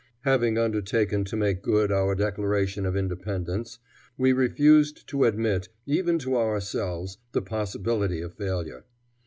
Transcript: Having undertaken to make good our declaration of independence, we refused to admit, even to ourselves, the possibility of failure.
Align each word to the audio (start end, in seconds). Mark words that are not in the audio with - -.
Having 0.21 0.57
undertaken 0.57 1.23
to 1.25 1.35
make 1.35 1.61
good 1.61 1.91
our 1.91 2.15
declaration 2.15 2.87
of 2.87 2.95
independence, 2.95 3.77
we 4.17 4.33
refused 4.33 5.07
to 5.09 5.25
admit, 5.25 5.69
even 5.85 6.17
to 6.17 6.35
ourselves, 6.37 7.19
the 7.33 7.41
possibility 7.43 8.19
of 8.19 8.33
failure. 8.33 8.83